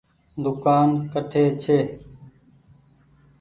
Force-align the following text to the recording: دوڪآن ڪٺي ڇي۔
دوڪآن 0.43 0.87
ڪٺي 1.13 1.43
ڇي۔ 1.61 1.77